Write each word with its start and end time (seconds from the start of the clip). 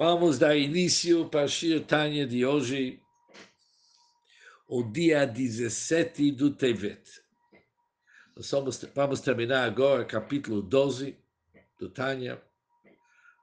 Vamos 0.00 0.38
dar 0.38 0.56
início 0.56 1.28
para 1.28 1.42
a 1.42 1.48
Shir 1.48 1.84
Tanya 1.84 2.24
de 2.24 2.46
hoje, 2.46 3.02
o 4.68 4.84
dia 4.84 5.26
17 5.26 6.30
do 6.30 6.54
Tevet. 6.54 7.02
Nós 8.36 8.48
vamos, 8.48 8.80
vamos 8.94 9.20
terminar 9.20 9.64
agora 9.64 10.04
o 10.04 10.06
capítulo 10.06 10.62
12 10.62 11.18
do 11.80 11.90
Tanya, 11.90 12.40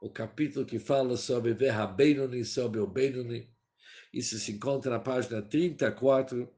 o 0.02 0.10
capítulo 0.10 0.66
que 0.66 0.80
fala 0.80 1.18
sobre 1.18 1.54
Verra 1.54 1.86
Benoni, 1.88 2.46
sobre 2.46 2.80
o 2.80 2.88
Benoni. 2.88 3.54
Isso 4.14 4.40
se 4.40 4.54
encontra 4.54 4.92
na 4.92 5.00
página 5.00 5.42
34, 5.42 6.50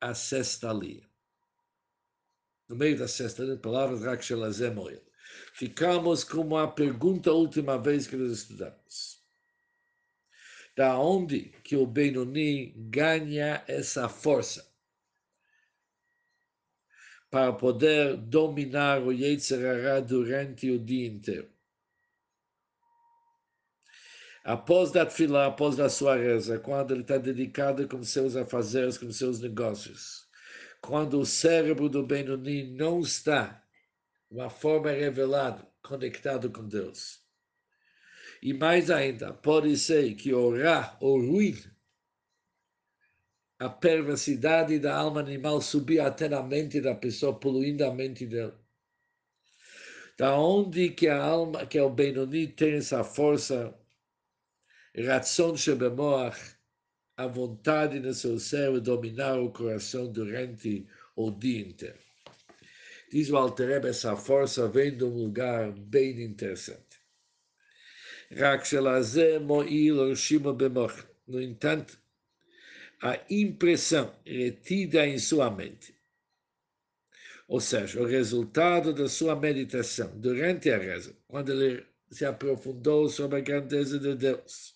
a 0.00 0.14
sexta 0.14 0.72
linha. 0.72 1.08
No 2.68 2.74
meio 2.74 2.98
da 2.98 3.06
sexta 3.06 3.44
linha, 3.44 3.56
palavras 3.56 4.02
Rakshelazem 4.02 4.74
Moel 4.74 5.05
ficamos 5.54 6.24
com 6.24 6.56
a 6.56 6.68
pergunta 6.68 7.32
última 7.32 7.78
vez 7.78 8.06
que 8.06 8.16
nós 8.16 8.30
estudamos. 8.32 9.20
Da 10.76 10.98
onde 10.98 11.54
que 11.64 11.76
o 11.76 11.86
Benoni 11.86 12.74
ganha 12.76 13.64
essa 13.66 14.08
força 14.08 14.70
para 17.30 17.52
poder 17.52 18.16
dominar 18.16 19.02
o 19.02 19.12
Yetzirah 19.12 20.00
durante 20.00 20.70
o 20.70 20.78
dia 20.78 21.06
inteiro? 21.06 21.50
Após 24.44 24.92
da 24.92 25.10
fila, 25.10 25.46
após 25.46 25.74
da 25.74 25.88
sua 25.88 26.16
reza, 26.16 26.58
quando 26.60 26.92
ele 26.92 27.00
está 27.00 27.18
dedicado 27.18 27.88
com 27.88 28.04
seus 28.04 28.36
afazeres, 28.36 28.96
com 28.96 29.10
seus 29.10 29.40
negócios, 29.40 30.28
quando 30.80 31.18
o 31.18 31.26
cérebro 31.26 31.88
do 31.88 32.06
Benoni 32.06 32.62
não 32.62 33.00
está 33.00 33.65
uma 34.30 34.50
forma 34.50 34.90
revelada, 34.90 35.66
conectado 35.82 36.50
com 36.50 36.66
Deus. 36.66 37.24
E 38.42 38.52
mais 38.52 38.90
ainda, 38.90 39.32
pode 39.32 39.76
ser 39.76 40.14
que 40.14 40.34
orar 40.34 40.98
o 41.02 41.18
ruim, 41.18 41.56
a 43.58 43.68
perversidade 43.68 44.78
da 44.78 44.94
alma 44.94 45.20
animal 45.20 45.60
subir 45.62 46.00
até 46.00 46.28
na 46.28 46.42
mente 46.42 46.80
da 46.80 46.94
pessoa, 46.94 47.38
poluindo 47.38 47.84
a 47.84 47.92
mente 47.92 48.26
dela. 48.26 48.60
Da 50.18 50.38
onde 50.38 50.90
que 50.90 51.08
a 51.08 51.22
alma, 51.22 51.66
que 51.66 51.78
é 51.78 51.82
o 51.82 51.90
Benoni, 51.90 52.48
tem 52.48 52.74
essa 52.74 53.02
força, 53.04 53.74
razão 54.96 55.56
shebemoach, 55.56 56.56
a 57.16 57.26
vontade 57.26 57.98
no 57.98 58.12
seu 58.12 58.38
cérebro 58.38 58.80
dominar 58.80 59.38
o 59.40 59.50
coração 59.50 60.10
durante 60.12 60.86
o 61.14 61.30
dia 61.30 61.60
inteiro. 61.60 62.05
Diz 63.10 63.30
o 63.30 63.36
Altereb, 63.36 63.86
essa 63.86 64.16
força 64.16 64.68
vem 64.68 64.96
de 64.96 65.04
um 65.04 65.16
lugar 65.16 65.70
bem 65.72 66.22
interessante. 66.22 67.00
No 71.28 71.40
entanto, 71.40 71.98
a 73.00 73.20
impressão 73.30 74.12
retida 74.24 75.06
em 75.06 75.18
sua 75.18 75.50
mente, 75.50 75.94
ou 77.46 77.60
seja, 77.60 78.00
o 78.00 78.06
resultado 78.06 78.92
da 78.92 79.08
sua 79.08 79.36
meditação 79.36 80.18
durante 80.18 80.70
a 80.70 80.78
reza, 80.78 81.16
quando 81.28 81.52
ele 81.52 81.86
se 82.10 82.24
aprofundou 82.24 83.08
sobre 83.08 83.38
a 83.38 83.40
grandeza 83.40 83.98
de 83.98 84.16
Deus. 84.16 84.74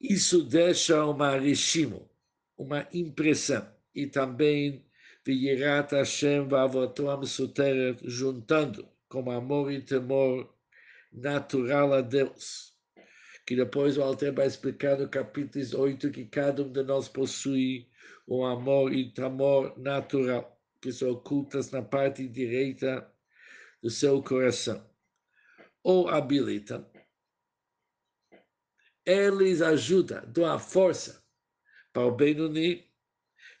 Isso 0.00 0.42
deixa 0.42 1.04
uma 1.04 1.36
rishimo, 1.38 2.10
uma 2.56 2.88
impressão, 2.92 3.68
e 3.94 4.06
também 4.06 4.87
Virat 5.28 5.92
Hashem 5.92 6.48
Vavotam 6.48 7.22
Suteret, 7.22 8.00
juntando 8.02 8.88
com 9.10 9.30
amor 9.30 9.70
e 9.70 9.82
temor 9.82 10.50
natural 11.12 11.92
a 11.92 12.00
Deus. 12.00 12.74
Que 13.46 13.54
depois 13.54 13.98
o 13.98 14.02
Alter 14.02 14.32
vai 14.32 14.46
explicar 14.46 14.96
no 14.96 15.06
capítulo 15.06 15.82
8 15.82 16.10
que 16.12 16.24
cada 16.24 16.62
um 16.62 16.72
de 16.72 16.82
nós 16.82 17.10
possui 17.10 17.90
um 18.26 18.42
amor 18.42 18.90
e 18.90 19.12
temor 19.12 19.78
natural, 19.78 20.58
que 20.80 20.90
são 20.90 21.10
ocultas 21.10 21.70
na 21.72 21.82
parte 21.82 22.26
direita 22.26 23.06
do 23.82 23.90
seu 23.90 24.22
coração. 24.22 24.82
Ou 25.82 26.08
habilitam. 26.08 26.90
Eles 29.04 29.60
ajudam, 29.60 30.22
dão 30.26 30.46
a 30.46 30.58
força 30.58 31.22
para 31.92 32.06
o 32.06 32.16
Benoni 32.16 32.87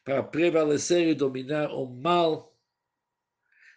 para 0.08 0.22
prevalecer 0.22 1.06
e 1.06 1.14
dominar 1.14 1.70
o 1.70 1.84
mal 1.84 2.58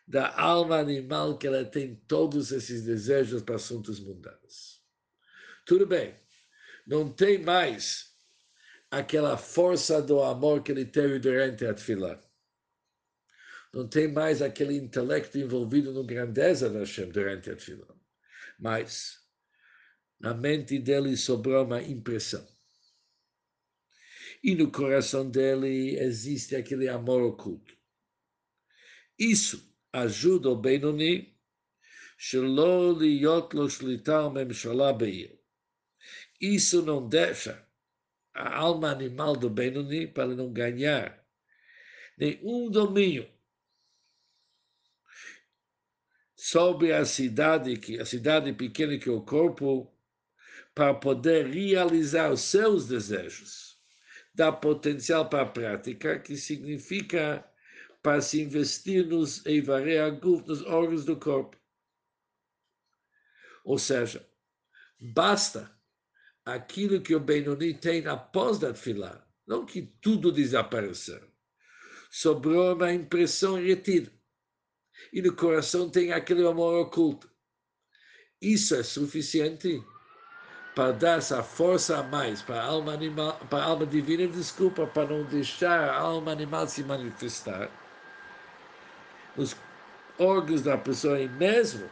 da 0.07 0.33
alma 0.39 0.77
animal 0.77 1.37
que 1.37 1.45
ela 1.45 1.65
tem 1.65 1.93
todos 2.07 2.53
esses 2.53 2.85
desejos 2.85 3.41
para 3.41 3.55
assuntos 3.55 3.99
mundanos. 3.99 4.81
Tudo 5.65 5.85
bem, 5.85 6.15
não 6.87 7.11
tem 7.11 7.37
mais 7.37 8.15
aquela 8.89 9.35
força 9.35 10.01
do 10.01 10.23
amor 10.23 10.63
que 10.63 10.71
ele 10.71 10.85
teve 10.85 11.19
durante 11.19 11.65
a 11.65 11.73
Tfilah. 11.73 12.23
Não 13.73 13.85
tem 13.85 14.07
mais 14.07 14.41
aquele 14.41 14.77
intelecto 14.77 15.37
envolvido 15.37 15.91
na 15.91 16.01
grandeza 16.01 16.69
da 16.69 16.79
Hashem 16.79 17.09
durante 17.09 17.49
a 17.49 17.57
Tfilah. 17.57 17.93
Mas 18.57 19.19
na 20.17 20.33
mente 20.33 20.79
dele 20.79 21.17
sobrou 21.17 21.65
uma 21.65 21.81
impressão 21.81 22.47
e 24.43 24.55
no 24.55 24.71
coração 24.71 25.29
dele 25.29 25.97
existe 25.99 26.55
aquele 26.55 26.87
amor 26.87 27.21
oculto. 27.21 27.75
Isso 29.17 29.71
ajuda 29.93 30.49
o 30.49 30.55
Benoni. 30.55 31.37
Isso 36.39 36.81
não 36.83 37.07
deixa 37.07 37.67
a 38.33 38.57
alma 38.57 38.89
animal 38.89 39.35
do 39.35 39.49
Benoni 39.49 40.07
para 40.07 40.35
não 40.35 40.51
ganhar 40.51 41.23
nenhum 42.17 42.69
domínio 42.69 43.29
sobre 46.35 46.93
a 46.93 47.05
cidade 47.05 47.77
que 47.77 47.99
a 47.99 48.05
cidade 48.05 48.53
pequena 48.53 48.97
que 48.97 49.09
é 49.09 49.11
o 49.11 49.21
corpo 49.21 49.91
para 50.73 50.93
poder 50.93 51.47
realizar 51.47 52.31
os 52.31 52.41
seus 52.41 52.87
desejos 52.87 53.60
dá 54.33 54.51
potencial 54.51 55.27
para 55.29 55.43
a 55.43 55.49
prática, 55.49 56.19
que 56.19 56.35
significa 56.35 57.45
para 58.01 58.21
se 58.21 58.41
investir 58.41 59.05
nos 59.05 59.45
Eivarei 59.45 59.99
nos 60.47 60.63
órgãos 60.65 61.05
do 61.05 61.15
corpo. 61.17 61.57
Ou 63.63 63.77
seja, 63.77 64.27
basta 64.99 65.71
aquilo 66.45 67.01
que 67.01 67.13
o 67.13 67.19
Benoni 67.19 67.73
tem 67.73 68.05
após 68.07 68.63
a 68.63 68.73
fila, 68.73 69.27
não 69.45 69.65
que 69.65 69.83
tudo 70.01 70.31
desapareceu. 70.31 71.29
Sobrou 72.09 72.75
uma 72.75 72.91
impressão 72.91 73.55
retida. 73.55 74.11
E 75.13 75.21
no 75.21 75.35
coração 75.35 75.89
tem 75.89 76.11
aquele 76.11 76.45
amor 76.45 76.85
oculto. 76.85 77.31
Isso 78.41 78.75
é 78.75 78.83
suficiente 78.83 79.83
para 80.75 80.93
dar 80.93 81.17
essa 81.17 81.43
força 81.43 81.99
a 81.99 82.03
mais 82.03 82.41
para 82.41 82.61
a 82.61 82.65
alma 82.65 82.93
animal, 82.93 83.39
para 83.49 83.63
a 83.63 83.67
alma 83.67 83.85
divina, 83.85 84.27
desculpa, 84.27 84.87
para 84.87 85.07
não 85.07 85.23
deixar 85.23 85.89
a 85.89 85.97
alma 85.97 86.31
animal 86.31 86.67
se 86.67 86.83
manifestar. 86.83 87.69
Os 89.35 89.55
órgãos 90.17 90.61
da 90.61 90.77
pessoa 90.77 91.19
e 91.19 91.27
mesmo 91.27 91.89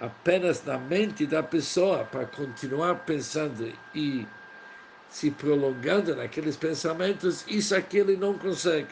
apenas 0.00 0.64
na 0.64 0.78
mente 0.78 1.26
da 1.26 1.42
pessoa 1.42 2.04
para 2.04 2.26
continuar 2.26 2.96
pensando 3.06 3.72
e 3.94 4.26
se 5.08 5.30
prolongando 5.30 6.16
naqueles 6.16 6.56
pensamentos, 6.56 7.44
isso 7.46 7.76
aqui 7.76 7.98
ele 7.98 8.16
não 8.16 8.36
consegue. 8.38 8.88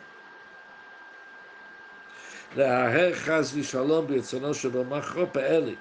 ele 5.56 5.78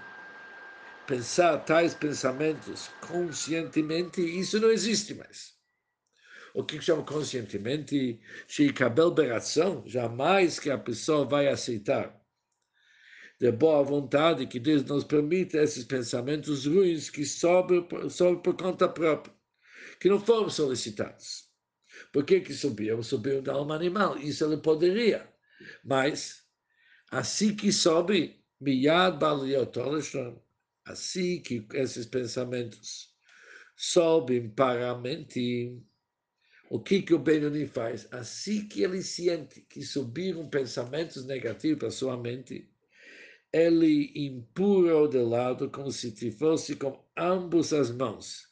pensar 1.10 1.58
tais 1.66 1.96
pensamentos 1.96 2.92
conscientemente, 3.08 4.22
isso 4.22 4.60
não 4.60 4.70
existe 4.70 5.16
mais. 5.16 5.58
O 6.54 6.64
que 6.64 6.80
chama 6.80 7.04
conscientemente? 7.04 8.22
Sheikabel 8.48 9.10
beração, 9.10 9.84
jamais 9.88 10.60
que 10.60 10.70
a 10.70 10.78
pessoa 10.78 11.26
vai 11.26 11.48
aceitar 11.48 12.16
de 13.40 13.52
boa 13.52 13.82
vontade 13.82 14.46
que 14.46 14.60
Deus 14.60 14.84
nos 14.84 15.04
permite 15.04 15.58
esses 15.58 15.84
pensamentos 15.84 16.68
ruins 16.68 17.10
que 17.10 17.26
sobem, 17.26 17.88
sobem 18.08 18.44
por 18.44 18.56
conta 18.56 18.88
própria, 18.88 19.34
que 20.00 20.10
não 20.10 20.20
foram 20.20 20.48
solicitados. 20.48 21.50
Por 22.14 22.24
que 22.24 22.40
que 22.40 22.54
subiram? 22.54 23.02
Subiram 23.02 23.42
da 23.42 23.54
alma 23.54 23.76
animal. 23.76 24.16
Isso 24.20 24.46
ele 24.46 24.58
poderia. 24.58 25.28
Mas, 25.84 26.44
assim 27.10 27.56
que 27.56 27.72
sobe, 27.72 28.46
miyad 28.62 29.18
baliotoleshon, 29.18 30.40
Assim 30.90 31.40
que 31.40 31.64
esses 31.76 32.08
pensamentos 32.08 33.14
sobem 33.78 34.50
para 34.50 34.90
a 34.90 34.98
mente, 34.98 35.80
o 36.68 36.80
que, 36.80 37.04
que 37.04 37.14
o 37.14 37.20
Benoni 37.20 37.68
faz? 37.68 38.12
Assim 38.12 38.68
que 38.68 38.82
ele 38.82 39.04
sente 39.04 39.62
que 39.62 39.84
subiram 39.84 40.50
pensamentos 40.50 41.26
negativos 41.28 41.78
para 41.78 41.92
sua 41.92 42.18
mente, 42.18 42.68
ele 43.54 44.12
empurra-o 44.16 45.08
de 45.08 45.20
lado 45.20 45.70
como 45.70 45.92
se 45.92 46.32
fosse 46.32 46.76
com 46.76 47.00
ambas 47.16 47.72
as 47.72 47.92
mãos 47.92 48.48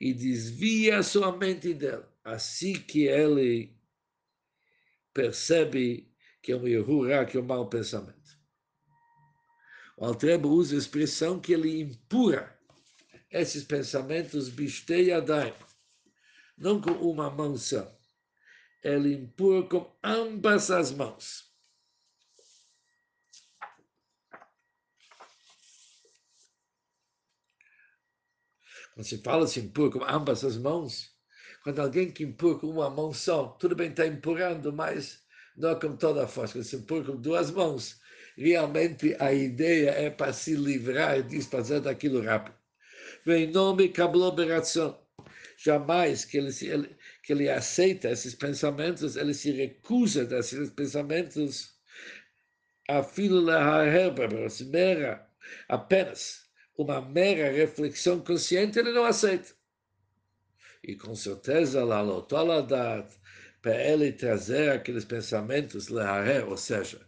e 0.00 0.14
desvia 0.14 1.02
sua 1.02 1.36
mente 1.36 1.74
dele. 1.74 2.04
Assim 2.22 2.74
que 2.74 3.08
ele 3.08 3.76
percebe 5.12 6.14
que 6.40 6.52
é 6.52 6.56
um 6.56 6.68
erro, 6.68 7.26
que 7.26 7.36
é 7.36 7.40
um 7.40 7.44
mau 7.44 7.68
pensamento. 7.68 8.21
O 9.96 10.04
Altrebo 10.04 10.48
usa 10.48 10.74
a 10.74 10.78
expressão 10.78 11.40
que 11.40 11.52
ele 11.52 11.80
empurra 11.80 12.58
esses 13.30 13.64
pensamentos 13.64 14.48
bisteiadaim, 14.48 15.54
não 16.56 16.80
com 16.80 16.90
uma 16.90 17.30
mão 17.30 17.56
só. 17.56 17.90
Ele 18.82 19.14
empurra 19.14 19.68
com 19.68 19.96
ambas 20.02 20.70
as 20.70 20.90
mãos. 20.90 21.50
Quando 28.94 29.06
se 29.06 29.22
fala 29.22 29.44
assim, 29.44 29.60
empurra 29.60 29.92
com 29.92 30.04
ambas 30.04 30.44
as 30.44 30.56
mãos, 30.56 31.10
quando 31.62 31.80
alguém 31.80 32.12
que 32.12 32.24
empurra 32.24 32.58
com 32.58 32.66
uma 32.68 32.90
mão 32.90 33.12
só, 33.12 33.48
tudo 33.52 33.74
bem, 33.74 33.90
está 33.90 34.06
empurrando, 34.06 34.72
mas 34.72 35.22
não 35.56 35.78
com 35.78 35.96
toda 35.96 36.24
a 36.24 36.28
força. 36.28 36.54
Quando 36.54 36.64
se 36.64 36.76
empurra 36.76 37.04
com 37.04 37.16
duas 37.16 37.50
mãos, 37.50 38.00
realmente 38.36 39.16
a 39.18 39.32
ideia 39.32 39.90
é 39.90 40.10
para 40.10 40.32
se 40.32 40.54
livrar 40.54 41.22
disso, 41.22 41.50
fazer 41.50 41.80
daquilo 41.80 42.22
rápido. 42.22 42.56
Vem 43.24 43.50
nome 43.50 43.88
cabloberação. 43.88 44.98
Jamais 45.56 46.24
que 46.24 46.38
ele, 46.38 46.50
ele, 46.62 46.96
que 47.22 47.32
ele 47.32 47.48
aceita 47.48 48.10
esses 48.10 48.34
pensamentos, 48.34 49.16
ele 49.16 49.32
se 49.32 49.52
recusa 49.52 50.24
desses 50.24 50.70
pensamentos 50.70 51.72
a 52.88 53.02
mera, 54.64 55.26
apenas 55.68 56.42
uma 56.76 57.00
mera 57.00 57.52
reflexão 57.52 58.20
consciente, 58.20 58.78
ele 58.78 58.92
não 58.92 59.04
aceita. 59.04 59.54
E 60.82 60.96
com 60.96 61.14
certeza, 61.14 61.84
lá 61.84 62.02
lotoladat, 62.02 63.08
para 63.60 63.76
ele 63.76 64.10
trazer 64.12 64.72
aqueles 64.72 65.04
pensamentos, 65.04 65.88
ou 66.48 66.56
seja, 66.56 67.00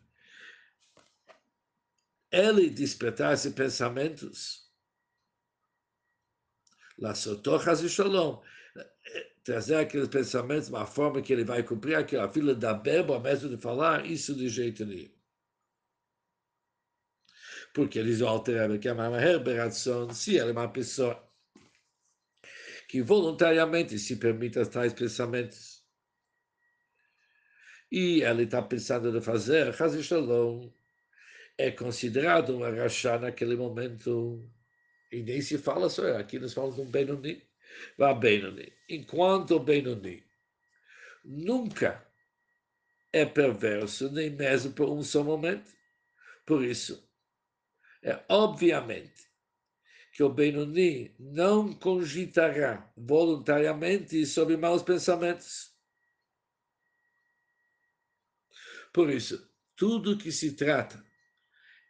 ele 2.34 2.68
despertar 2.68 3.32
esses 3.32 3.52
pensamentos, 3.52 4.68
lá 6.98 7.14
sotochas 7.14 7.80
e 7.80 7.88
shalom, 7.88 8.42
trazer 9.44 9.76
aqueles 9.76 10.08
pensamentos 10.08 10.66
de 10.66 10.72
uma 10.72 10.84
forma 10.84 11.22
que 11.22 11.32
ele 11.32 11.44
vai 11.44 11.62
cumprir 11.62 11.94
aquela 11.94 12.28
fila 12.32 12.52
da 12.52 12.74
beba, 12.74 13.20
mesmo 13.20 13.48
de 13.48 13.56
falar, 13.56 14.04
isso 14.04 14.34
de 14.34 14.48
jeito 14.48 14.84
nenhum. 14.84 15.14
Porque 17.72 17.98
eles 18.00 18.20
alteram 18.20 18.78
que 18.78 18.88
é 18.88 18.92
uma 18.92 19.16
reverberação, 19.16 20.10
se 20.10 20.36
ela 20.36 20.50
é 20.50 20.52
uma 20.52 20.72
pessoa 20.72 21.22
que 22.88 23.00
voluntariamente 23.00 23.96
se 23.98 24.16
permite 24.16 24.64
tais 24.66 24.92
pensamentos, 24.92 25.84
e 27.92 28.22
ele 28.22 28.42
está 28.42 28.60
pensando 28.60 29.12
de 29.12 29.20
fazer, 29.20 29.72
Chaz 29.72 30.04
Shalom, 30.04 30.72
é 31.56 31.70
considerado 31.70 32.56
uma 32.56 32.70
rachá 32.70 33.18
naquele 33.18 33.56
momento. 33.56 34.50
E 35.10 35.22
nem 35.22 35.40
se 35.40 35.58
fala 35.58 35.88
só, 35.88 36.16
aqui 36.16 36.38
nós 36.38 36.52
falamos 36.52 36.76
de 36.76 36.82
um 36.82 36.90
Benoni. 36.90 37.42
Vá 37.96 38.12
Benoni. 38.14 38.72
Enquanto 38.88 39.52
o 39.56 39.60
Benoni 39.60 40.24
nunca 41.24 42.06
é 43.12 43.24
perverso, 43.24 44.10
nem 44.10 44.30
mesmo 44.30 44.72
por 44.72 44.88
um 44.88 45.02
só 45.02 45.22
momento. 45.22 45.72
Por 46.44 46.64
isso, 46.64 47.08
é 48.02 48.22
obviamente 48.28 49.24
que 50.12 50.22
o 50.22 50.28
Benoni 50.28 51.14
não 51.18 51.72
cogitará 51.72 52.92
voluntariamente 52.96 54.24
sobre 54.26 54.56
maus 54.56 54.82
pensamentos. 54.82 55.72
Por 58.92 59.10
isso, 59.10 59.50
tudo 59.74 60.18
que 60.18 60.30
se 60.30 60.52
trata 60.52 61.03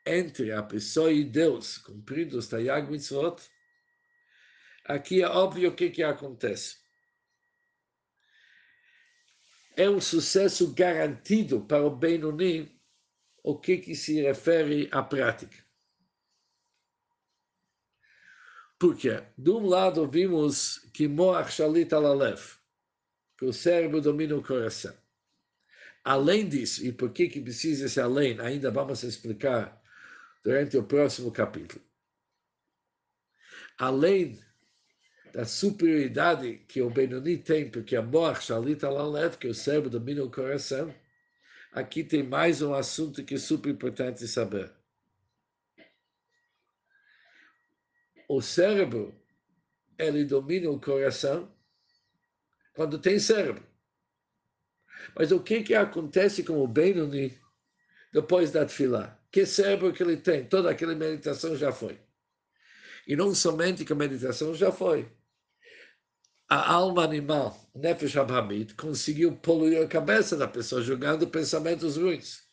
entre 0.06 0.52
a 0.52 0.62
pessoa 0.62 1.12
e 1.12 1.24
Deus, 1.24 1.78
cumprindo 1.78 2.38
os 2.38 2.48
Tayag 2.48 2.90
Mitzvot, 2.90 3.42
aqui 4.84 5.22
é 5.22 5.28
óbvio 5.28 5.70
o 5.70 5.74
que, 5.74 5.90
que 5.90 6.02
acontece. 6.02 6.76
É 9.76 9.88
um 9.88 10.00
sucesso 10.00 10.72
garantido 10.72 11.64
para 11.64 11.84
o 11.84 11.90
Benoni 11.90 12.80
o 13.42 13.58
que, 13.58 13.78
que 13.78 13.94
se 13.94 14.20
refere 14.22 14.88
à 14.92 15.02
prática. 15.02 15.64
Porque, 18.78 19.22
de 19.36 19.50
um 19.50 19.66
lado, 19.66 20.08
vimos 20.08 20.78
que 20.92 21.08
Moach 21.08 21.52
Shalit 21.52 21.92
Alalev, 21.92 22.56
que 23.38 23.44
o 23.44 23.52
cérebro 23.52 24.00
domina 24.00 24.36
o 24.36 24.42
coração. 24.42 24.94
Além 26.04 26.48
disso, 26.48 26.84
e 26.84 26.92
por 26.92 27.12
que, 27.12 27.28
que 27.28 27.40
precisa 27.40 27.88
ser 27.88 28.02
além, 28.02 28.38
ainda 28.40 28.70
vamos 28.70 29.02
explicar 29.02 29.82
durante 30.44 30.76
o 30.76 30.84
próximo 30.84 31.32
capítulo. 31.32 31.82
Além 33.78 34.38
da 35.32 35.44
superioridade 35.44 36.58
que 36.68 36.80
o 36.82 36.90
Benoni 36.90 37.38
tem, 37.38 37.68
porque 37.68 37.96
a 37.96 38.02
morte 38.02 38.52
lá 38.52 39.08
leve, 39.08 39.38
que 39.38 39.48
o 39.48 39.54
cérebro 39.54 39.90
domina 39.90 40.22
o 40.22 40.30
coração, 40.30 40.94
aqui 41.72 42.04
tem 42.04 42.22
mais 42.22 42.62
um 42.62 42.74
assunto 42.74 43.24
que 43.24 43.34
é 43.34 43.38
super 43.38 43.70
importante 43.70 44.28
saber. 44.28 44.70
O 48.28 48.40
cérebro, 48.40 49.18
ele 49.98 50.24
domina 50.24 50.70
o 50.70 50.80
coração 50.80 51.52
quando 52.74 52.98
tem 52.98 53.18
cérebro. 53.18 53.64
Mas 55.16 55.32
o 55.32 55.42
que, 55.42 55.62
que 55.62 55.74
acontece 55.74 56.44
com 56.44 56.58
o 56.58 56.68
Benoni 56.68 57.38
depois 58.12 58.50
da 58.50 58.68
fila? 58.68 59.23
Que 59.34 59.44
cérebro 59.44 59.92
que 59.92 60.00
ele 60.00 60.16
tem, 60.16 60.44
toda 60.44 60.70
aquela 60.70 60.94
meditação 60.94 61.56
já 61.56 61.72
foi. 61.72 61.98
E 63.04 63.16
não 63.16 63.34
somente 63.34 63.84
que 63.84 63.92
a 63.92 63.96
meditação 63.96 64.54
já 64.54 64.70
foi. 64.70 65.08
A 66.48 66.72
alma 66.72 67.02
animal, 67.02 67.58
Nefesh 67.74 68.16
Hamid, 68.16 68.74
conseguiu 68.74 69.34
poluir 69.34 69.82
a 69.82 69.88
cabeça 69.88 70.36
da 70.36 70.46
pessoa, 70.46 70.82
jogando 70.82 71.26
pensamentos 71.26 71.96
ruins. 71.96 72.44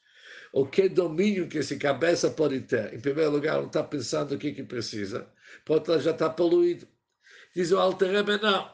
O 0.51 0.65
que 0.65 0.89
domínio 0.89 1.47
que 1.47 1.59
essa 1.59 1.75
cabeça 1.75 2.31
pode 2.31 2.61
ter? 2.61 2.91
Em 2.95 2.99
primeiro 2.99 3.29
lugar, 3.29 3.59
não 3.59 3.67
está 3.67 3.83
pensando 3.83 4.33
o 4.33 4.39
que, 4.39 4.51
que 4.51 4.63
precisa. 4.63 5.31
Pode 5.63 5.99
já 5.99 6.09
está 6.09 6.31
poluído. 6.31 6.87
Diz 7.55 7.71
o 7.71 7.77
Alter 7.77 8.09
Rebbe, 8.09 8.41
não. 8.41 8.73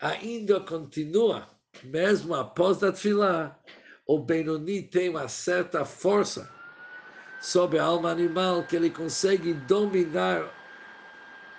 Ainda 0.00 0.58
continua, 0.60 1.50
mesmo 1.84 2.34
após 2.34 2.82
a 2.82 2.90
tefilá, 2.90 3.60
o 4.06 4.18
Benoni 4.18 4.80
tem 4.80 5.10
uma 5.10 5.28
certa 5.28 5.84
força 5.84 6.58
sobre 7.40 7.78
a 7.78 7.84
alma 7.84 8.10
animal 8.10 8.62
que 8.64 8.76
ele 8.76 8.90
consegue 8.90 9.54
dominar 9.54 10.44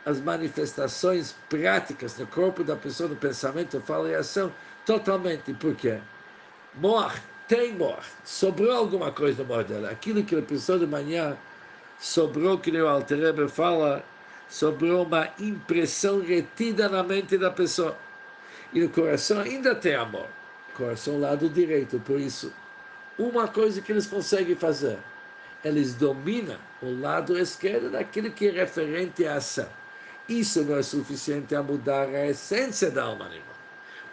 as 0.05 0.19
manifestações 0.19 1.35
práticas 1.49 2.17
no 2.17 2.27
corpo 2.27 2.63
da 2.63 2.75
pessoa, 2.75 3.09
no 3.09 3.15
pensamento, 3.15 3.81
fala 3.81 4.09
e 4.09 4.15
ação, 4.15 4.51
totalmente. 4.85 5.53
Por 5.53 5.75
quê? 5.75 5.99
Morre, 6.75 7.19
tem 7.47 7.73
morre, 7.73 8.07
sobrou 8.23 8.71
alguma 8.71 9.11
coisa 9.11 9.43
no 9.43 9.49
morre 9.49 9.65
dela. 9.65 9.89
Aquilo 9.89 10.23
que 10.23 10.35
ele 10.35 10.43
pensou 10.43 10.79
de 10.79 10.87
manhã, 10.87 11.37
sobrou, 11.99 12.57
que 12.57 12.71
o 12.71 12.87
Altereber 12.87 13.49
fala, 13.49 14.03
sobrou 14.49 15.03
uma 15.03 15.29
impressão 15.39 16.21
retida 16.21 16.89
na 16.89 17.03
mente 17.03 17.37
da 17.37 17.51
pessoa. 17.51 17.95
E 18.73 18.79
no 18.79 18.89
coração 18.89 19.39
ainda 19.39 19.75
tem 19.75 19.95
amor. 19.95 20.27
Coração 20.75 21.19
lado 21.19 21.49
direito, 21.49 21.99
por 21.99 22.19
isso, 22.19 22.51
uma 23.19 23.47
coisa 23.47 23.81
que 23.81 23.91
eles 23.91 24.07
conseguem 24.07 24.55
fazer 24.55 24.97
eles 25.63 25.93
dominam 25.93 26.59
o 26.81 26.99
lado 26.99 27.37
esquerdo 27.37 27.91
daquilo 27.91 28.31
que 28.31 28.47
é 28.47 28.51
referente 28.51 29.25
à 29.25 29.35
ação. 29.35 29.71
Isso 30.27 30.63
não 30.63 30.77
é 30.77 30.83
suficiente 30.83 31.55
a 31.55 31.61
mudar 31.61 32.07
a 32.09 32.27
essência 32.27 32.89
da 32.89 33.03
alma 33.03 33.25
animal. 33.25 33.55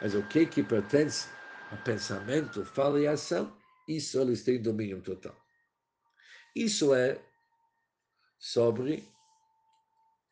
Mas 0.01 0.15
o 0.15 0.23
que, 0.25 0.47
que 0.47 0.63
pertence 0.63 1.29
a 1.71 1.77
pensamento, 1.77 2.65
fala 2.65 3.01
e 3.01 3.07
ação, 3.07 3.57
isso 3.87 4.21
eles 4.21 4.43
têm 4.43 4.61
domínio 4.61 5.01
total. 5.01 5.37
Isso 6.55 6.95
é 6.95 7.21
sobre 8.39 9.05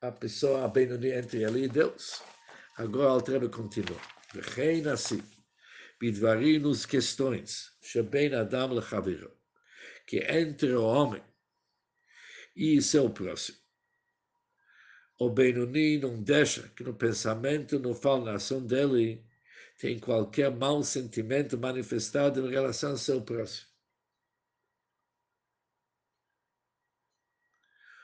a 0.01 0.13
pessoa, 0.13 0.65
a 0.65 0.69
Benoni 0.69 1.11
entre 1.13 1.43
ele 1.43 1.65
e 1.65 1.69
Deus. 1.69 2.23
Agora 2.77 3.09
o 3.09 3.13
Altrebe 3.13 3.49
continua. 3.49 3.99
Reina 4.55 4.93
assim, 4.93 5.23
bidvarim 5.99 6.59
nos 6.59 6.85
questões, 6.85 7.73
sheben 7.81 8.35
adam 8.35 8.75
lechaviro 8.75 9.37
que 10.07 10.19
é 10.19 10.41
entre 10.41 10.73
o 10.73 10.85
homem 10.85 11.23
e 12.55 12.81
seu 12.81 13.11
próximo. 13.11 13.59
O 15.19 15.31
Benoni 15.31 15.99
não 15.99 16.23
deixa 16.23 16.69
que 16.77 16.85
no 16.85 16.95
pensamento, 16.95 17.79
no 17.79 17.95
fala, 17.95 18.27
na 18.27 18.35
ação 18.35 18.65
dele, 18.65 19.25
tem 19.79 19.99
qualquer 19.99 20.51
mau 20.51 20.83
sentimento 20.83 21.59
manifestado 21.59 22.47
em 22.47 22.51
relação 22.51 22.91
ao 22.91 22.97
seu 22.97 23.21
próximo. 23.23 23.69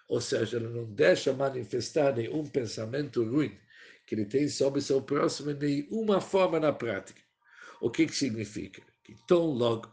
Ou 0.08 0.20
seja, 0.20 0.56
ele 0.56 0.68
não 0.68 0.84
deixa 0.84 1.32
manifestar 1.32 2.14
nenhum 2.14 2.46
pensamento 2.46 3.24
ruim 3.24 3.58
que 4.06 4.14
ele 4.14 4.26
tem 4.26 4.48
sobre 4.48 4.80
seu 4.80 5.00
próximo 5.00 5.50
em 5.52 5.54
nenhuma 5.54 6.20
forma 6.20 6.60
na 6.60 6.72
prática. 6.72 7.22
O 7.80 7.90
que, 7.90 8.06
que 8.06 8.14
significa? 8.14 8.82
Que 9.02 9.14
tão 9.26 9.46
logo 9.46 9.90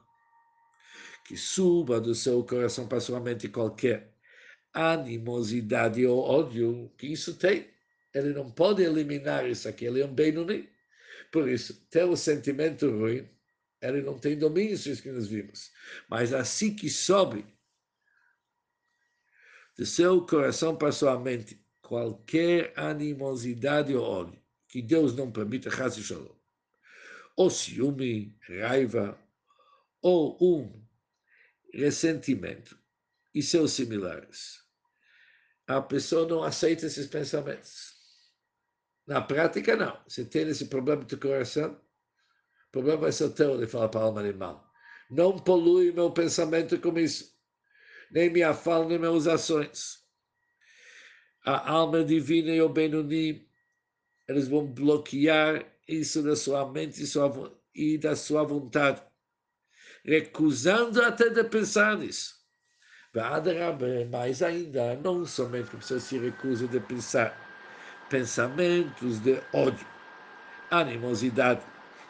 que 1.29 1.37
suba 1.37 2.01
do 2.01 2.15
seu 2.15 2.43
coração 2.43 2.87
para 2.87 2.99
sua 2.99 3.19
mente 3.19 3.47
qualquer 3.47 4.11
animosidade 4.73 6.03
ou 6.03 6.23
ódio 6.23 6.91
que 6.97 7.05
isso 7.05 7.35
tem, 7.35 7.69
ele 8.11 8.33
não 8.33 8.49
pode 8.49 8.81
eliminar 8.81 9.47
isso 9.47 9.69
aqui, 9.69 9.85
ele 9.85 10.01
é 10.01 10.05
um 10.07 10.11
Benoni. 10.11 10.67
Por 11.31 11.47
isso, 11.47 11.85
ter 11.91 12.05
o 12.05 12.15
sentimento 12.15 12.89
ruim, 12.89 13.29
ele 13.79 14.01
não 14.01 14.17
tem 14.17 14.39
domínio 14.39 14.75
sobre 14.75 14.93
isso 14.93 15.03
que 15.03 15.11
nós 15.11 15.27
vimos. 15.27 15.71
Mas 16.09 16.33
assim 16.33 16.75
que 16.75 16.89
sobe 16.89 17.45
do 19.77 19.85
seu 19.85 20.25
coração 20.25 20.75
para 20.75 20.91
sua 20.91 21.19
mente 21.19 21.63
qualquer 21.79 22.73
animosidade 22.75 23.95
ou 23.95 24.03
ódio 24.03 24.41
que 24.67 24.81
Deus 24.81 25.15
não 25.15 25.31
permita, 25.31 25.69
ou 27.35 27.51
ciúme, 27.51 28.35
raiva, 28.41 29.15
ou 30.01 30.35
um 30.41 30.88
ressentimento 31.73 32.77
e 33.33 33.41
seus 33.41 33.73
similares. 33.73 34.59
A 35.67 35.81
pessoa 35.81 36.27
não 36.27 36.43
aceita 36.43 36.85
esses 36.85 37.07
pensamentos. 37.07 37.93
Na 39.05 39.21
prática, 39.21 39.75
não. 39.75 40.01
Você 40.07 40.25
tem 40.25 40.47
esse 40.47 40.65
problema 40.65 41.03
do 41.03 41.17
coração, 41.17 41.73
o 41.73 42.71
problema 42.71 43.01
vai 43.01 43.11
ser 43.11 43.29
teu, 43.31 43.55
ele 43.55 43.67
fala 43.67 43.89
para 43.89 44.01
a 44.01 44.03
alma 44.03 44.21
animal. 44.21 44.71
Não 45.09 45.37
polui 45.37 45.91
meu 45.91 46.11
pensamento 46.11 46.79
com 46.79 46.97
isso 46.97 47.39
nem 48.11 48.29
minha 48.29 48.53
fala, 48.53 48.87
nem 48.87 48.99
minhas 48.99 49.27
ações. 49.27 49.99
A 51.45 51.71
alma 51.71 52.03
divina 52.03 52.51
e 52.51 52.61
o 52.61 52.69
Benoni, 52.69 53.47
eles 54.27 54.47
vão 54.47 54.65
bloquear 54.65 55.65
isso 55.87 56.21
da 56.21 56.35
sua 56.35 56.69
mente 56.69 57.01
e, 57.01 57.07
sua, 57.07 57.59
e 57.73 57.97
da 57.97 58.15
sua 58.15 58.43
vontade, 58.43 59.01
recusando 60.05 61.01
até 61.01 61.29
de 61.29 61.43
pensar 61.43 61.97
nisso. 61.97 62.35
Mais 64.11 64.41
ainda, 64.41 64.95
não 64.95 65.25
somente 65.25 65.69
que 65.69 65.75
a 65.75 65.79
pessoa 65.79 65.99
se 65.99 66.17
recusa 66.17 66.67
de 66.67 66.79
pensar 66.79 67.35
pensamentos 68.09 69.19
de 69.19 69.41
ódio, 69.53 69.87
animosidade, 70.71 71.61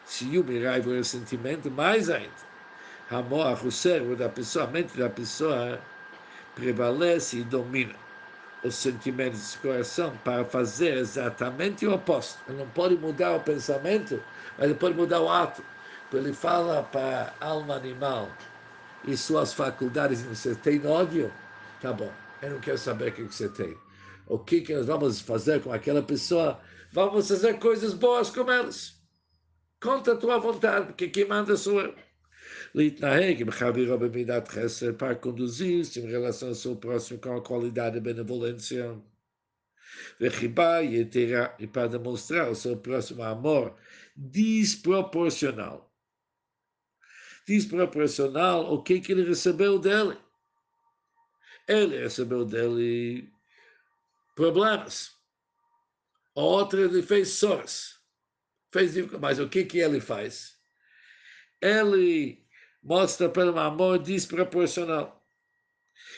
ciúme, 0.04 0.62
raiva 0.62 0.90
e 0.90 0.96
ressentimento, 0.96 1.70
mais 1.70 2.10
ainda. 2.10 2.50
Amor, 3.10 3.66
o 3.66 3.72
cérebro 3.72 4.14
da 4.16 4.28
pessoa, 4.28 4.66
a 4.66 4.68
mente 4.68 4.96
da 4.96 5.10
pessoa 5.10 5.80
prevalece 6.54 7.38
e 7.38 7.44
domina 7.44 7.94
os 8.62 8.74
sentimentos 8.74 9.54
do 9.54 9.62
coração 9.62 10.16
para 10.22 10.44
fazer 10.44 10.98
exatamente 10.98 11.86
o 11.86 11.94
oposto. 11.94 12.38
Ele 12.48 12.58
não 12.58 12.68
pode 12.68 12.94
mudar 12.96 13.34
o 13.36 13.40
pensamento, 13.40 14.22
mas 14.56 14.66
ele 14.66 14.78
pode 14.78 14.94
mudar 14.94 15.20
o 15.20 15.30
ato. 15.30 15.64
Ele 16.13 16.31
fala 16.31 16.83
para 16.83 17.33
a 17.41 17.47
alma 17.47 17.75
animal 17.75 18.29
e 19.05 19.17
suas 19.17 19.53
faculdades, 19.53 20.21
você 20.21 20.55
tem 20.55 20.85
ódio? 20.85 21.31
Tá 21.81 21.91
bom, 21.91 22.11
eu 22.41 22.51
não 22.51 22.59
quero 22.59 22.77
saber 22.77 23.11
o 23.11 23.15
que 23.15 23.23
você 23.23 23.49
tem. 23.49 23.77
O 24.27 24.39
que, 24.39 24.61
que 24.61 24.73
nós 24.73 24.85
vamos 24.85 25.19
fazer 25.19 25.61
com 25.61 25.71
aquela 25.73 26.01
pessoa? 26.01 26.59
Vamos 26.93 27.27
fazer 27.27 27.59
coisas 27.59 27.93
boas 27.93 28.29
com 28.29 28.49
elas. 28.49 28.95
Conta 29.81 30.13
a 30.13 30.15
tua 30.15 30.39
vontade, 30.39 30.87
porque 30.87 31.09
quem 31.09 31.25
manda 31.25 31.57
sou 31.57 31.81
eu. 31.81 31.93
להתנהג 32.75 33.41
עם 33.41 33.51
חברו 33.51 33.97
במידת 33.99 34.47
חסד 34.47 34.97
para 34.97 35.15
conduzir-se 35.15 35.99
em 35.99 36.07
relação 36.07 36.49
ao 36.49 36.55
seu 36.55 36.75
próximo 36.75 37.19
com 37.19 37.37
a 37.37 37.41
qualidade 37.41 37.95
de 37.95 38.01
benevolência. 38.01 39.01
Vechibá 40.19 40.79
yetera, 40.79 41.55
e 41.57 41.67
para 41.67 41.87
demonstrar 41.87 42.49
desproporcional. 47.50 48.62
Desproporcional 48.62 48.74
o 48.74 48.82
que, 48.82 49.00
que 49.00 49.12
ele 49.12 49.24
recebeu 49.24 49.78
dele. 49.78 50.16
Ele 51.66 51.98
recebeu 51.98 52.44
dele 52.44 53.32
problemas. 54.36 55.16
Outra 56.34 56.80
ele 56.80 57.02
fez 57.02 57.30
sorte. 57.30 57.98
Fez, 58.72 58.94
mas 59.18 59.40
o 59.40 59.48
que, 59.48 59.64
que 59.64 59.78
ele 59.78 60.00
faz? 60.00 60.56
Ele 61.60 62.46
mostra 62.82 63.28
um 63.28 63.58
amor 63.58 63.98
desproporcional. 63.98 65.20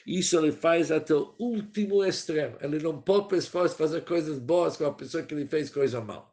Isso 0.06 0.38
ele 0.38 0.52
faz 0.52 0.90
até 0.90 1.14
o 1.14 1.34
último 1.38 2.04
extremo. 2.04 2.58
Ele 2.60 2.78
não 2.78 3.00
pode 3.00 3.36
esforço 3.36 3.76
fazer 3.76 4.04
coisas 4.04 4.38
boas 4.38 4.76
com 4.76 4.84
a 4.84 4.92
pessoa 4.92 5.22
que 5.22 5.34
lhe 5.34 5.46
fez 5.46 5.70
coisa 5.70 6.00
mal. 6.00 6.32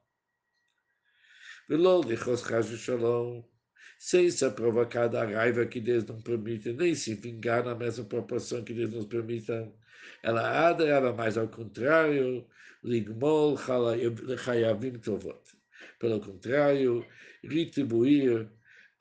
Sem 4.00 4.32
ser 4.32 4.52
provocada 4.52 5.22
a 5.22 5.26
raiva 5.26 5.66
que 5.66 5.82
Deus 5.82 6.06
não 6.06 6.22
permite, 6.22 6.72
nem 6.72 6.96
se 6.96 7.16
vingar 7.16 7.66
na 7.66 7.76
mesma 7.76 8.06
proporção 8.06 8.64
que 8.64 8.74
Deus 8.74 8.94
nos 8.94 9.06
permita. 9.06 9.70
Ela 10.24 10.70
adorava 10.70 11.12
mais 11.12 11.38
ao 11.38 11.50
contrário, 11.50 12.48
ligmol 12.82 13.58
chayavim 13.58 14.98
tovot. 15.00 15.42
Pelo 16.00 16.22
contrário, 16.22 17.06
retribuir 17.44 18.50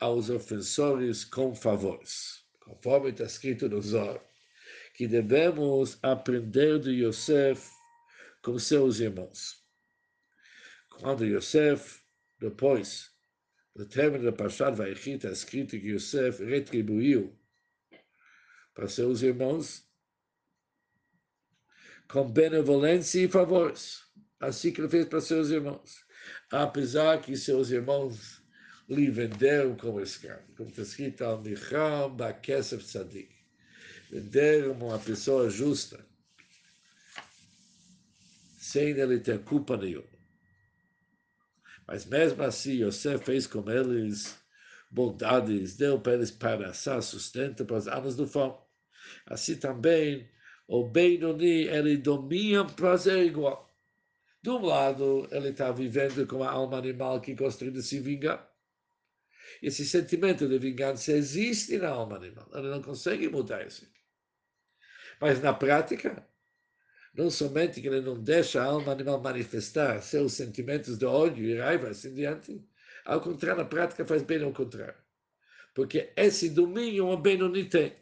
aos 0.01 0.31
ofensores 0.31 1.25
com 1.25 1.55
favores. 1.55 2.45
Conforme 2.59 3.11
está 3.11 3.23
escrito 3.23 3.69
no 3.69 3.81
Zohar, 3.81 4.21
que 4.95 5.07
devemos 5.07 5.97
aprender 6.03 6.81
de 6.81 6.91
Yosef 7.05 7.71
com 8.43 8.59
seus 8.59 8.99
irmãos. 8.99 9.63
Quando 10.91 11.25
Yosef, 11.25 12.01
depois 12.41 13.17
do 13.79 13.87
término 13.87 14.25
da 14.25 14.33
Pashat 14.33 14.77
Vaichi, 14.77 15.13
está 15.13 15.31
escrito 15.31 15.79
que 15.79 15.93
Yosef 15.93 16.45
retribuiu 16.45 17.33
para 18.75 18.89
seus 18.89 19.23
irmãos 19.23 19.87
com 22.09 22.29
benevolência 22.29 23.21
e 23.21 23.29
favores. 23.29 24.03
Assim 24.41 24.73
que 24.73 24.81
ele 24.81 24.89
fez 24.89 25.07
para 25.07 25.21
seus 25.21 25.51
irmãos. 25.51 26.05
Apesar 26.51 27.23
que 27.23 27.37
seus 27.37 27.71
irmãos 27.71 28.43
lhe 28.89 29.09
venderam 29.13 29.77
como 29.77 30.01
escravo. 30.01 30.43
Como 30.57 30.71
está 30.71 30.83
escrito, 30.83 31.23
al 31.23 31.41
micham 31.41 32.17
ba'kesef 32.17 32.83
tzadik. 32.83 33.33
Venderam 34.11 34.73
uma 34.73 34.99
pessoa 34.99 35.49
justa, 35.49 36.05
sem 38.59 38.89
ele 38.89 39.21
ter 39.21 39.39
culpa 39.45 39.77
nenhuma. 39.77 40.18
Mas 41.89 42.05
mesmo 42.05 42.43
assim, 42.43 42.83
Yosef 42.83 43.25
fez 43.25 43.47
com 43.47 43.69
eles 43.71 44.39
bondades, 44.91 45.75
deu 45.75 45.99
para 45.99 46.13
eles 46.13 46.31
paraçar 46.31 47.03
sustento 47.03 47.65
para 47.65 47.79
os 47.79 47.89
anos 47.89 48.15
do 48.15 48.27
fome. 48.27 48.59
Assim 49.25 49.57
também, 49.57 50.29
o 50.67 50.87
Benoni, 50.87 51.63
ele 51.63 51.97
domina 51.97 52.67
prazer 52.67 53.25
igual. 53.25 53.75
De 54.43 54.51
um 54.51 54.67
lado, 54.67 55.27
ele 55.33 55.49
está 55.49 55.73
vivendo 55.73 56.27
com 56.27 56.43
a 56.45 56.51
alma 56.51 56.77
animal 56.77 57.23
que 57.23 57.35
gosta 57.35 57.71
de 57.71 57.83
se 57.83 57.99
vingar. 58.01 58.47
Esse 59.63 59.87
sentimento 59.87 60.47
de 60.47 60.59
vingança 60.59 61.13
existe 61.13 61.79
na 61.79 61.89
alma 61.89 62.17
animal. 62.17 62.51
Ela 62.53 62.71
não 62.71 62.83
consegue 62.83 63.31
mudar 63.31 63.67
isso. 63.67 63.91
Mas 65.19 65.41
na 65.41 65.55
prática, 65.55 66.23
não 67.19 67.31
somente 67.31 67.81
que 67.81 67.89
ele 67.89 68.01
não 68.01 68.23
deixa 68.23 68.63
a 68.63 68.67
alma 68.67 68.93
animal 68.93 69.21
manifestar 69.21 70.01
seus 70.01 70.35
sentimentos 70.35 70.97
de 70.97 71.05
ódio 71.05 71.45
e 71.45 71.59
raiva, 71.59 71.89
assim 71.89 72.15
diante, 72.15 72.65
ao 73.05 73.21
contrário, 73.21 73.61
na 73.61 73.69
prática 73.69 74.07
faz 74.07 74.23
bem 74.23 74.41
ao 74.45 74.53
contrário. 74.53 74.95
Porque 75.75 76.13
esse 76.17 76.49
domínio 76.49 77.09
o 77.09 77.17
bem 77.17 77.37
não 77.37 77.53
tem. 77.69 77.97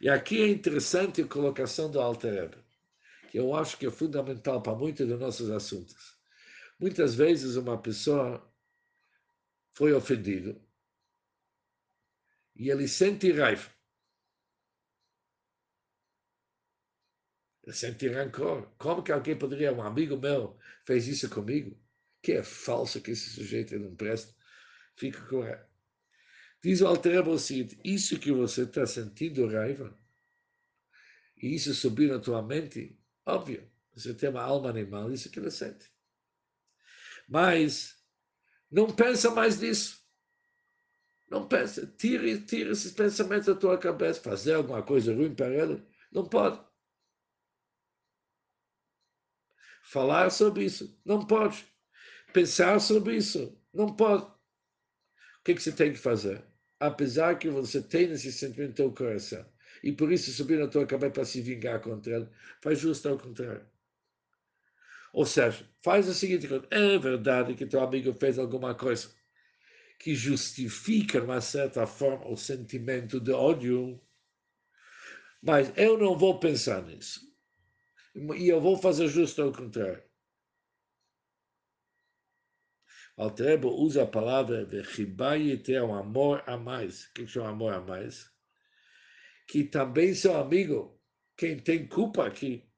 E 0.00 0.08
aqui 0.08 0.42
é 0.42 0.48
interessante 0.48 1.22
a 1.22 1.26
colocação 1.26 1.88
do 1.88 2.00
Alter 2.00 2.50
que 3.30 3.38
eu 3.38 3.54
acho 3.54 3.76
que 3.78 3.86
é 3.86 3.90
fundamental 3.90 4.60
para 4.60 4.74
muitos 4.74 5.06
dos 5.06 5.20
nossos 5.20 5.50
assuntos. 5.50 6.18
Muitas 6.80 7.14
vezes 7.14 7.54
uma 7.54 7.80
pessoa 7.80 8.44
foi 9.74 9.92
ofendida 9.92 10.65
e 12.56 12.70
ele 12.70 12.88
sente 12.88 13.30
raiva. 13.32 13.70
Ele 17.62 17.74
sente 17.74 18.08
rancor. 18.08 18.74
Como 18.78 19.02
que 19.02 19.12
alguém 19.12 19.38
poderia, 19.38 19.72
um 19.72 19.82
amigo 19.82 20.16
meu 20.16 20.58
fez 20.84 21.06
isso 21.08 21.28
comigo? 21.28 21.78
Que 22.22 22.32
é 22.32 22.42
falso 22.42 23.00
que 23.00 23.12
esse 23.12 23.30
sujeito 23.30 23.78
não 23.78 23.94
presta. 23.94 24.34
Fica 24.96 25.20
com 25.26 25.42
raiva. 25.42 25.68
Diz 26.62 26.80
o 26.80 26.86
Alter 26.86 27.28
o 27.28 27.38
seguinte, 27.38 27.78
isso 27.84 28.18
que 28.18 28.32
você 28.32 28.62
está 28.62 28.86
sentindo 28.86 29.46
raiva, 29.46 29.96
e 31.36 31.54
isso 31.54 31.72
subir 31.74 32.10
na 32.10 32.18
tua 32.18 32.42
mente, 32.42 32.98
Óbvio, 33.26 33.68
você 33.92 34.14
tem 34.14 34.28
uma 34.28 34.42
alma 34.42 34.70
animal, 34.70 35.12
isso 35.12 35.28
que 35.28 35.40
ele 35.40 35.50
sente. 35.50 35.90
Mas 37.28 38.00
não 38.70 38.86
pensa 38.94 39.32
mais 39.32 39.60
nisso. 39.60 40.05
Não 41.28 41.48
pensa, 41.48 41.86
tira, 41.98 42.38
tira 42.40 42.70
esses 42.70 42.92
pensamentos 42.92 43.46
da 43.46 43.54
tua 43.54 43.78
cabeça, 43.78 44.20
fazer 44.20 44.54
alguma 44.54 44.82
coisa 44.82 45.14
ruim 45.14 45.34
para 45.34 45.52
ele, 45.52 45.82
não 46.12 46.24
pode. 46.24 46.60
Falar 49.82 50.30
sobre 50.30 50.64
isso, 50.64 51.00
não 51.04 51.26
pode. 51.26 51.66
Pensar 52.32 52.80
sobre 52.80 53.16
isso, 53.16 53.60
não 53.72 53.94
pode. 53.94 54.24
O 54.24 55.44
que, 55.44 55.54
que 55.54 55.62
você 55.62 55.72
tem 55.72 55.92
que 55.92 55.98
fazer? 55.98 56.44
Apesar 56.78 57.38
que 57.38 57.48
você 57.48 57.82
tem 57.82 58.10
esse 58.12 58.32
sentimento 58.32 58.68
no 58.70 58.74
teu 58.74 58.92
coração, 58.92 59.44
e 59.82 59.92
por 59.92 60.12
isso 60.12 60.30
subir 60.32 60.58
na 60.58 60.68
tua 60.68 60.86
cabeça 60.86 61.12
para 61.12 61.24
se 61.24 61.40
vingar 61.40 61.80
contra 61.80 62.16
ele, 62.16 62.28
faz 62.60 62.78
justo 62.78 63.08
ao 63.08 63.18
contrário. 63.18 63.66
Ou 65.12 65.24
seja, 65.24 65.68
faz 65.82 66.08
o 66.08 66.14
seguinte: 66.14 66.46
é 66.70 66.98
verdade 66.98 67.54
que 67.54 67.66
teu 67.66 67.80
amigo 67.80 68.12
fez 68.12 68.38
alguma 68.38 68.74
coisa 68.74 69.08
que 69.98 70.14
justifica, 70.14 71.20
de 71.20 71.26
uma 71.26 71.40
certa 71.40 71.86
forma, 71.86 72.28
o 72.28 72.36
sentimento 72.36 73.20
de 73.20 73.32
ódio, 73.32 74.00
mas 75.42 75.72
eu 75.76 75.98
não 75.98 76.16
vou 76.16 76.38
pensar 76.38 76.82
nisso. 76.82 77.20
E 78.36 78.48
eu 78.48 78.60
vou 78.60 78.76
fazer 78.76 79.08
justo 79.08 79.42
ao 79.42 79.52
contrário. 79.52 80.02
Altrebo 83.16 83.70
usa 83.70 84.02
a 84.02 84.06
palavra 84.06 84.66
de 84.66 85.56
ter 85.58 85.82
um 85.82 85.94
amor 85.94 86.42
a 86.46 86.56
mais. 86.56 87.06
O 87.06 87.12
que 87.14 87.26
chama 87.26 87.48
amor 87.48 87.72
a 87.72 87.80
mais? 87.80 88.30
Que 89.48 89.64
também 89.64 90.14
seu 90.14 90.36
amigo, 90.36 91.00
quem 91.36 91.58
tem 91.58 91.86
culpa 91.86 92.26
aqui, 92.26 92.68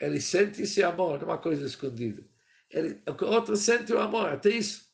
ele 0.00 0.20
sente 0.20 0.62
esse 0.62 0.82
amor, 0.82 1.18
não 1.18 1.22
é 1.22 1.32
uma 1.32 1.38
coisa 1.38 1.66
escondida. 1.66 2.24
Ele, 2.70 3.02
o 3.06 3.24
outro 3.24 3.56
sente 3.56 3.92
o 3.92 3.98
amor, 3.98 4.28
até 4.28 4.50
isso. 4.50 4.87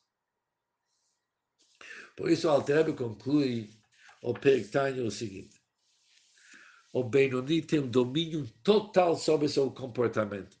Por 2.15 2.29
isso, 2.29 2.47
o 2.47 2.51
Altrebe 2.51 2.93
conclui 2.93 3.69
o 4.21 4.33
Perictânio 4.33 5.05
o 5.05 5.11
seguinte: 5.11 5.61
o 6.93 7.03
Benoni 7.03 7.61
tem 7.61 7.81
um 7.81 7.89
domínio 7.89 8.47
total 8.63 9.17
sobre 9.17 9.49
seu 9.49 9.69
comportamento, 9.69 10.57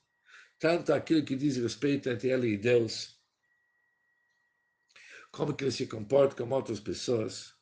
tanto 0.59 0.93
aquilo 0.93 1.23
que 1.23 1.35
diz 1.35 1.55
respeito 1.57 2.09
entre 2.09 2.29
ele 2.29 2.49
e 2.49 2.57
Deus, 2.57 3.17
como 5.31 5.55
que 5.55 5.63
ele 5.63 5.71
se 5.71 5.87
comporta 5.87 6.43
com 6.43 6.49
outras 6.53 6.79
pessoas, 6.79 7.53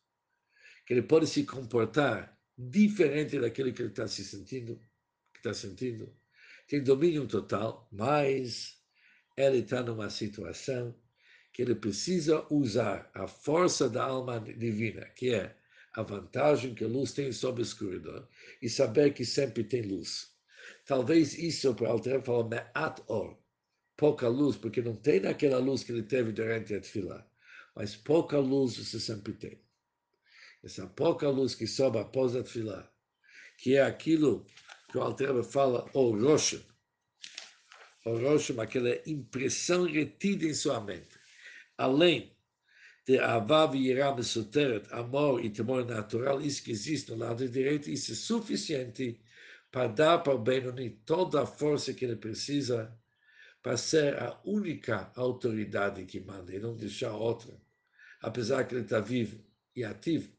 que 0.85 0.93
ele 0.93 1.03
pode 1.03 1.27
se 1.27 1.43
comportar 1.45 2.37
diferente 2.57 3.39
daquilo 3.39 3.73
que 3.73 3.81
ele 3.81 3.89
está 3.89 4.07
se 4.07 4.23
sentindo, 4.23 4.77
que 5.33 5.39
está 5.39 5.53
sentindo, 5.53 6.15
tem 6.67 6.83
domínio 6.83 7.27
total, 7.27 7.87
mas 7.91 8.81
ele 9.37 9.59
está 9.59 9.81
numa 9.81 10.09
situação 10.09 10.95
que 11.53 11.61
ele 11.61 11.75
precisa 11.75 12.45
usar 12.49 13.09
a 13.13 13.27
força 13.27 13.87
da 13.87 14.03
alma 14.03 14.39
divina, 14.39 15.05
que 15.15 15.35
é 15.35 15.55
a 15.93 16.01
vantagem 16.01 16.73
que 16.73 16.83
a 16.83 16.87
luz 16.87 17.13
tem 17.13 17.31
sobre 17.31 17.61
a 17.61 17.65
escuridão, 17.65 18.27
e 18.59 18.67
saber 18.67 19.13
que 19.13 19.23
sempre 19.23 19.63
tem 19.63 19.83
luz. 19.83 20.33
Talvez 20.83 21.37
isso 21.37 21.73
para 21.75 21.89
Alter 21.89 22.23
fala 22.23 22.49
me'at 22.49 23.03
or, 23.07 23.37
pouca 23.95 24.27
luz, 24.27 24.57
porque 24.57 24.81
não 24.81 24.95
tem 24.95 25.27
aquela 25.27 25.59
luz 25.59 25.83
que 25.83 25.91
ele 25.91 26.01
teve 26.01 26.31
durante 26.31 26.73
a 26.73 26.81
tefilá, 26.81 27.23
mas 27.75 27.95
pouca 27.95 28.39
luz 28.39 28.77
você 28.77 28.99
sempre 28.99 29.33
tem. 29.33 29.61
Essa 30.63 30.87
pouca 30.87 31.29
luz 31.29 31.53
que 31.53 31.67
sobe 31.67 31.99
após 31.99 32.35
a 32.35 32.41
tefilá, 32.41 32.91
que 33.59 33.75
é 33.75 33.83
aquilo 33.83 34.43
que 34.89 34.97
o 34.97 35.01
Alter 35.01 35.43
fala, 35.43 35.87
o 35.93 36.17
Rosh, 36.19 36.59
o 38.05 38.17
Rosh, 38.17 38.57
aquela 38.57 38.97
impressão 39.05 39.85
retida 39.85 40.45
em 40.45 40.53
sua 40.55 40.81
mente 40.81 41.12
além 41.83 42.33
de 43.05 43.19
Avav 43.19 43.75
e 43.75 43.89
Irá 43.89 44.15
Mesuteret, 44.15 44.87
amor 44.91 45.43
e 45.43 45.49
temor 45.49 45.85
natural, 45.85 46.41
isso 46.41 46.63
que 46.63 46.71
existe 46.71 47.11
no 47.11 47.17
lado 47.17 47.47
direito, 47.47 47.89
isso 47.89 48.13
é 48.13 48.15
suficiente 48.15 49.21
para 49.69 49.87
dar 49.87 50.19
para 50.19 50.33
o 50.33 50.37
Benoni 50.37 50.89
toda 51.05 51.41
a 51.41 51.45
força 51.45 51.93
que 51.93 52.05
ele 52.05 52.15
precisa 52.15 52.97
para 53.61 53.75
ser 53.75 54.17
a 54.17 54.39
única 54.45 55.11
autoridade 55.15 56.05
que 56.05 56.19
manda 56.19 56.53
e 56.53 56.59
não 56.59 56.75
deixar 56.75 57.11
outra, 57.13 57.53
apesar 58.21 58.65
que 58.65 58.75
ele 58.75 58.83
está 58.83 58.99
vivo 58.99 59.43
e 59.75 59.83
ativo, 59.83 60.31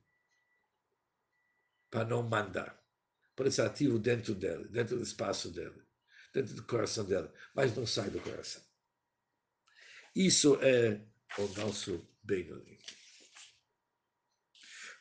para 1.91 2.07
não 2.07 2.23
mandar. 2.23 2.83
Por 3.37 3.47
isso, 3.47 3.63
ativo 3.63 3.99
dentro 3.99 4.35
dele, 4.35 4.69
dentro 4.69 4.97
do 4.97 5.03
espaço 5.03 5.51
dele, 5.51 5.83
dentro 6.33 6.55
do 6.55 6.63
coração 6.65 7.05
dele, 7.05 7.29
mas 7.55 7.75
não 7.77 7.87
sai 7.87 8.09
do 8.11 8.21
coração. 8.21 8.63
Isso 10.15 10.59
é 10.63 11.01
o 11.39 11.49
nosso 11.59 12.07
Benoni. 12.23 12.79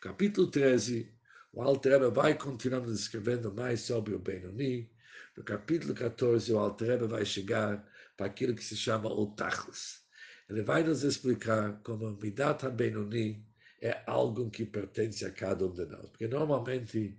Capítulo 0.02 0.50
13, 0.50 1.14
o 1.54 1.62
Alter 1.62 2.10
vai 2.10 2.36
continuando 2.36 2.92
descrevendo 2.92 3.54
mais 3.54 3.82
sobre 3.82 4.16
o 4.16 4.20
Benoni. 4.20 4.92
No 5.38 5.44
capítulo 5.44 5.94
14, 5.94 6.52
o 6.52 6.58
Alter 6.58 7.08
vai 7.08 7.24
chegar 7.24 7.88
para 8.18 8.26
aquilo 8.26 8.56
que 8.56 8.64
se 8.64 8.76
chama 8.76 9.10
o 9.10 9.28
Tachlis. 9.36 10.02
Ele 10.50 10.64
vai 10.64 10.84
nos 10.84 11.04
explicar 11.04 11.80
como 11.84 12.08
o 12.08 12.18
Midat 12.20 12.64
Benoni 12.70 13.46
é 13.82 14.02
algo 14.08 14.50
que 14.50 14.66
pertence 14.66 15.26
a 15.26 15.32
cada 15.32 15.66
um 15.66 15.72
de 15.72 15.86
nós. 15.86 16.10
Porque 16.10 16.28
normalmente, 16.28 17.18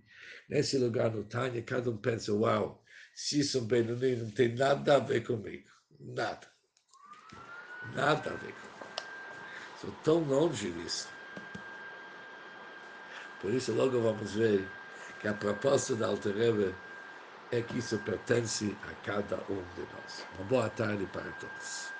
nesse 0.48 0.77
lugar 0.77 1.12
no 1.12 1.24
Tânia, 1.24 1.62
cada 1.62 1.88
um 1.90 1.96
pensa, 1.96 2.33
uau, 2.33 2.83
se 3.14 3.40
isso 3.40 3.59
é 3.59 3.61
Benoni, 3.61 4.16
não 4.16 4.31
tem 4.31 4.55
nada 4.55 4.96
a 4.96 4.98
ver 4.98 5.24
comigo. 5.24 5.68
Nada. 6.00 6.48
Nada 7.94 8.31
a 8.31 8.35
ver 8.35 8.53
comigo. 8.53 8.74
Estou 9.85 9.94
tão 10.03 10.25
longe 10.25 10.70
disso. 10.70 11.09
Por 13.40 13.53
isso, 13.53 13.73
logo 13.73 14.01
vamos 14.01 14.35
ver 14.35 14.66
que 15.20 15.29
a 15.29 15.35
proposta 15.35 15.94
da 15.94 16.07
Altereba 16.07 16.73
é 17.53 17.61
que 17.61 17.79
isso 17.79 17.99
pertence 17.99 18.75
a 18.88 19.07
cada 19.07 19.37
um 19.51 19.62
de 19.75 19.83
nós. 19.92 20.25
Uma 20.38 20.44
boa 20.49 20.70
tarde 20.70 21.05
para 21.12 21.31
todos. 21.33 21.93